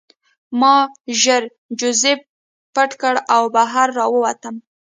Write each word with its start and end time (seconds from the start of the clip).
ما 0.59 0.75
ژر 1.21 1.43
جوزف 1.79 2.19
پټ 2.73 2.91
کړ 3.01 3.15
او 3.35 3.43
بهر 3.55 3.87
راووتم 3.97 4.55